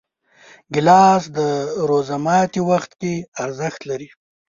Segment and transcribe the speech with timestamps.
[0.73, 1.39] ګیلاس د
[1.89, 3.13] روژه ماتي وخت کې
[3.43, 4.09] ارزښت لري.